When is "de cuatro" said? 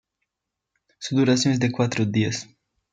1.59-2.07